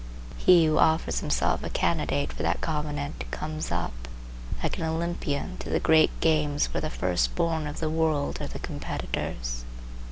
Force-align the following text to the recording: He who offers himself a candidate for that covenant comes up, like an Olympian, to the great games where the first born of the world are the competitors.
He 0.39 0.65
who 0.65 0.79
offers 0.79 1.19
himself 1.19 1.63
a 1.63 1.69
candidate 1.69 2.33
for 2.33 2.41
that 2.41 2.59
covenant 2.59 3.23
comes 3.29 3.71
up, 3.71 3.93
like 4.63 4.79
an 4.79 4.83
Olympian, 4.83 5.57
to 5.57 5.69
the 5.69 5.79
great 5.79 6.09
games 6.21 6.73
where 6.73 6.81
the 6.81 6.89
first 6.89 7.35
born 7.35 7.67
of 7.67 7.79
the 7.79 7.87
world 7.91 8.41
are 8.41 8.47
the 8.47 8.57
competitors. 8.57 9.63